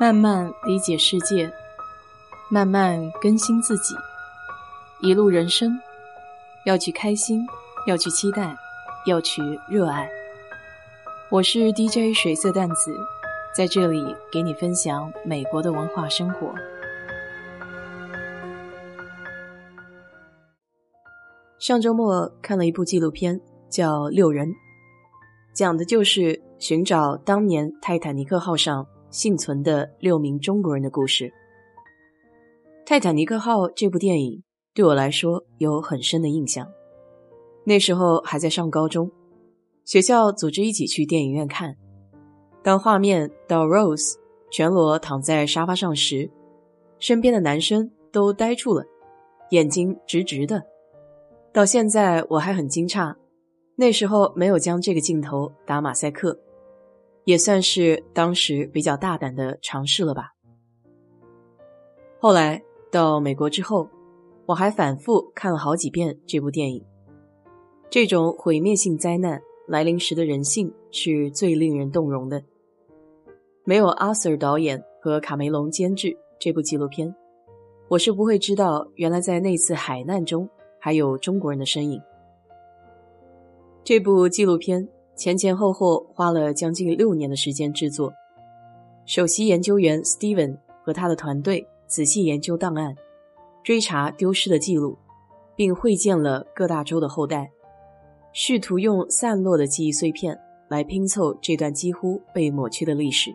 [0.00, 1.52] 慢慢理解世界，
[2.48, 3.96] 慢慢更新自己。
[5.00, 5.76] 一路人生，
[6.64, 7.44] 要去开心，
[7.84, 8.56] 要去期待，
[9.06, 10.08] 要去热爱。
[11.32, 12.96] 我是 DJ 水色淡子，
[13.52, 16.54] 在这里给你分享美国的文化生活。
[21.58, 24.46] 上周末看了一部纪录片，叫《六人》，
[25.52, 28.86] 讲的就是寻找当年泰坦尼克号上。
[29.10, 31.24] 幸存的六名中国人的故事，
[32.84, 34.42] 《泰坦尼克号》这部电影
[34.74, 36.70] 对我来说有很深的印象。
[37.64, 39.10] 那时候还在上高中，
[39.84, 41.74] 学校组织一起去电影院看。
[42.62, 44.16] 当画面到 Rose
[44.50, 46.30] 全裸躺在沙发上时，
[46.98, 48.84] 身边的男生都呆住了，
[49.50, 50.62] 眼睛直直的。
[51.50, 53.14] 到现在我还很惊诧，
[53.74, 56.38] 那时候没有将这个镜头打马赛克。
[57.28, 60.32] 也算是当时比较大胆的尝试了吧。
[62.18, 63.86] 后来到美国之后，
[64.46, 66.82] 我还反复看了好几遍这部电影。
[67.90, 72.42] 这种毁灭性灾难来临时的人性是最令人动容的。
[73.62, 77.14] 没有阿 Sir 导演和卡梅隆监制这部纪录片，
[77.88, 80.48] 我是不会知道原来在那次海难中
[80.80, 82.00] 还有中国人的身影。
[83.84, 84.88] 这部纪录片。
[85.18, 88.14] 前前后后花了将近六年的时间制作，
[89.04, 92.94] 首席研究员 Steven 和他的团队仔细研究档案，
[93.64, 94.96] 追查丢失的记录，
[95.56, 97.50] 并会见了各大洲的后代，
[98.32, 100.38] 试图用散落的记忆碎片
[100.68, 103.34] 来拼凑这段几乎被抹去的历史。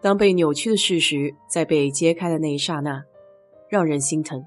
[0.00, 3.02] 当被扭曲的事实在被揭开的那一刹那，
[3.68, 4.46] 让人心疼，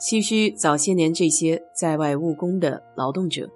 [0.00, 3.50] 唏嘘早些年这些在外务工的劳动者。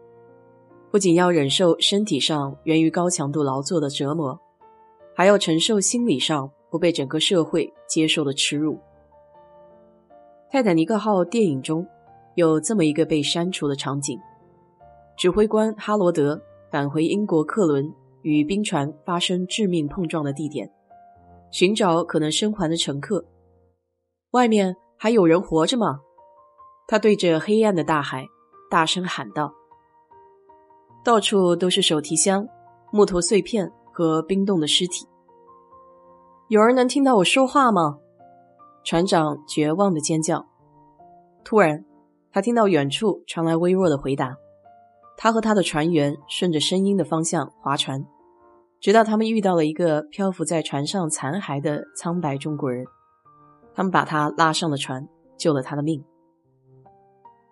[0.95, 4.39] 不仅要忍受身体上源于高强度劳作的折磨，
[5.12, 8.78] 还要承受心理上不被整个社会接受的耻辱。
[10.53, 11.84] 泰坦尼克号电影中
[12.37, 14.21] 有这么一个被删除的场景：
[15.16, 16.41] 指挥官哈罗德
[16.71, 20.71] 返回英国客轮与冰船发生致命碰撞的地点，
[21.50, 23.25] 寻找可能生还的乘客。
[24.31, 25.99] 外面还有人活着吗？
[26.87, 28.28] 他对着黑暗的大海
[28.71, 29.53] 大声喊道。
[31.04, 32.48] 到处都是手提箱、
[32.91, 35.06] 木头碎片和冰冻的尸体。
[36.48, 37.98] 有人能听到我说话吗？
[38.84, 40.47] 船长绝望的尖叫。
[41.44, 41.84] 突然，
[42.32, 44.34] 他听到远处传来微弱的回答。
[45.16, 48.03] 他和他的船员顺着声音的方向划船，
[48.81, 52.87] 直到他们遇到了一个漂浮在船上残骸的苍白中国人。
[53.75, 55.06] 他们把他拉上了船，
[55.37, 56.03] 救了他的命。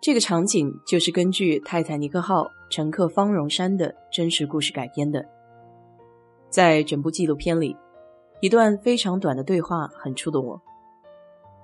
[0.01, 5.23] 这个场景就是根据泰坦尼克号乘客方荣山的真实故事改编的。
[6.49, 7.77] 在整部纪录片里，
[8.41, 10.59] 一段非常短的对话很触动我。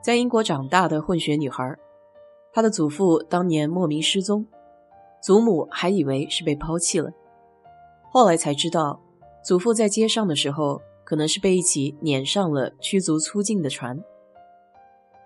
[0.03, 1.75] 在英国长大的混血女孩，
[2.53, 4.45] 她的祖父当年莫名失踪，
[5.23, 7.11] 祖母还以为是被抛弃了，
[8.11, 9.01] 后来才知道，
[9.43, 13.99] 祖父在街上的时候可能是被一起撵上了驱逐出境的船，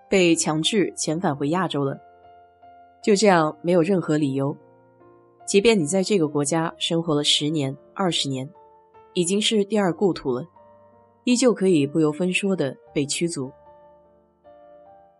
[0.09, 1.99] 被强制遣返回亚洲了。
[3.03, 4.55] 就这样，没有任何理由。
[5.45, 8.49] 即便你在这个国家生活了十年、二十年，
[9.13, 10.45] 已经是第二故土了，
[11.25, 13.51] 依旧可以不由分说的被驱逐。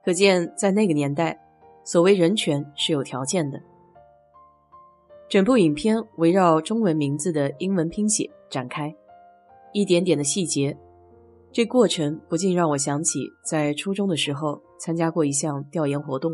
[0.03, 1.39] 可见，在那个年代，
[1.83, 3.61] 所谓人权是有条件的。
[5.29, 8.93] 整部影片围绕中文名字的英文拼写展开，
[9.71, 10.77] 一点点的细节，
[11.51, 16.31] 这过程不禁让我想起在初中的时候参加过一项调研活动。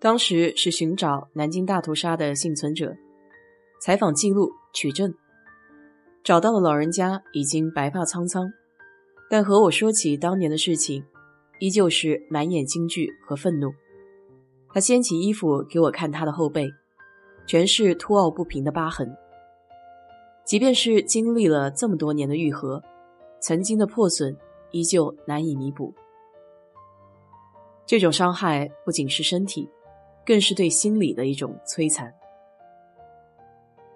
[0.00, 2.96] 当时是寻找南京大屠杀的幸存者，
[3.80, 5.12] 采访记录取证，
[6.22, 8.48] 找到了老人家已经白发苍苍，
[9.28, 11.04] 但和我说起当年的事情，
[11.58, 13.72] 依旧是满眼惊惧和愤怒。
[14.72, 16.70] 他掀起衣服给我看，他的后背
[17.44, 19.12] 全是凸凹不平的疤痕，
[20.44, 22.80] 即便是经历了这么多年的愈合，
[23.40, 24.36] 曾经的破损
[24.70, 25.92] 依旧难以弥补。
[27.84, 29.68] 这种伤害不仅是身体。
[30.28, 32.12] 更是对心理的一种摧残。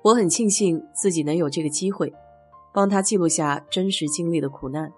[0.03, 2.11] 我很庆幸自己能有这个机会，
[2.73, 4.91] 帮他记录下真实经历的苦难，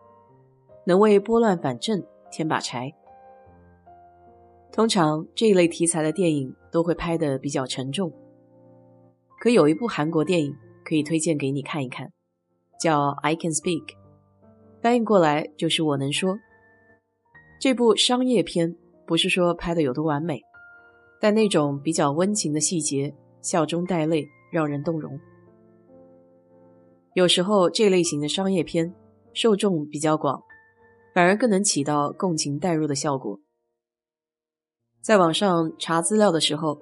[0.86, 2.00] 能为拨乱反正
[2.30, 2.94] 添把柴。
[4.70, 8.12] 通常这一类题材的电影都会拍得比较沉重，
[9.40, 12.12] 可有一部韩国电影可以推荐给你看一看，
[12.78, 13.86] 叫《I Can Speak》，
[14.80, 16.38] 翻译过来就是“我能说”。
[17.58, 20.40] 这部商业片不是说拍的有多完美。
[21.20, 25.18] 但那种比较温情的细节，笑中带泪，让人动容。
[27.14, 28.92] 有时候这类型的商业片
[29.32, 30.42] 受众比较广，
[31.14, 33.38] 反而更能起到共情代入的效果。
[35.00, 36.80] 在网上查资料的时候，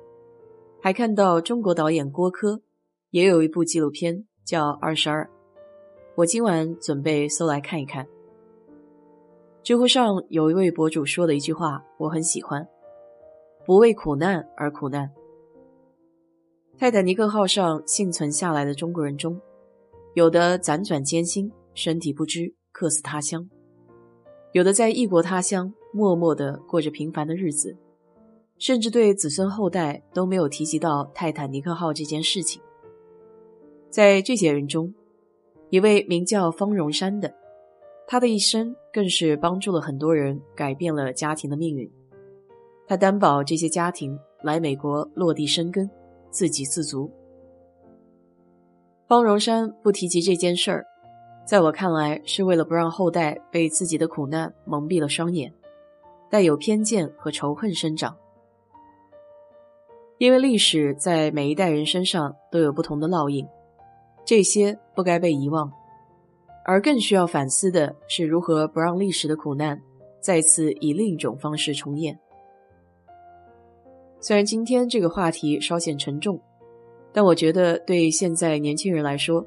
[0.81, 2.63] 还看到中国导演郭柯
[3.11, 5.25] 也有一部纪录片叫《二十二》，
[6.15, 8.07] 我今晚准备搜来看一看。
[9.63, 12.67] 知乎上有一位博主说的一句话，我很喜欢
[13.65, 15.11] ：“不为苦难而苦难。”
[16.79, 19.41] 泰坦尼克号上幸存下来的中国人中，
[20.15, 23.43] 有的辗转艰辛，身体不支，客死他乡；
[24.53, 27.77] 有的在异国他乡默默地过着平凡的日子。
[28.59, 32.63] 甚至对子孙后代都没有提及到泰坦尼克号这件事情。
[33.91, 34.95] 在这些人中，
[35.69, 37.35] 一位名叫方荣山的，
[38.07, 41.91] 他的一生更是帮助了很多人，改变了家庭的命运。
[42.87, 45.89] 他担保这些家庭来美国落地生根，
[46.31, 47.11] 自给自足。
[49.09, 50.87] 方荣山不提及这件事儿，
[51.47, 55.53] 在我看来，是为了不让后代被自己的苦难蒙蔽了双眼，
[56.31, 58.17] 带有偏见和仇恨生长。
[60.19, 63.47] 因为历史在每一代人身上都有不同的烙印，
[64.25, 65.71] 这些不该被遗忘，
[66.65, 69.81] 而更需要反思的是如何不让历史的苦难
[70.21, 72.19] 再次以另一种方式重演。
[74.23, 76.41] 虽然今天这个话题稍显沉重，
[77.13, 79.47] 但我觉得对现在年轻人来说，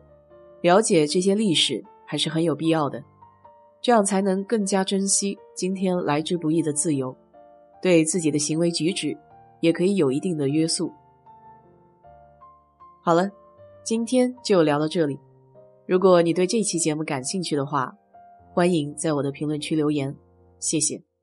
[0.61, 3.03] 了解这些历史还是很有必要的，
[3.81, 7.15] 这样才能更加珍惜今天来之不易的自由，
[7.81, 9.17] 对自己的行为举止。
[9.61, 10.91] 也可以有一定的约束。
[13.01, 13.31] 好了，
[13.83, 15.17] 今天就聊到这里。
[15.87, 17.91] 如果你对这期节目感兴趣的话，
[18.53, 20.15] 欢迎在我的评论区留言，
[20.59, 21.14] 谢谢。